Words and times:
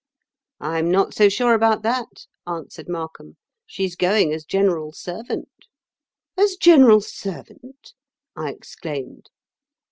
'I 0.59 0.79
am 0.79 0.89
not 0.89 1.13
so 1.13 1.29
sure 1.29 1.53
about 1.53 1.83
that,' 1.83 2.25
answered 2.47 2.89
Markham; 2.89 3.37
'she's 3.67 3.95
going 3.95 4.33
as 4.33 4.43
general 4.45 4.91
servant.' 4.93 5.67
'As 6.35 6.55
general 6.55 7.01
servant!' 7.01 7.93
I 8.35 8.49
exclaimed. 8.49 9.29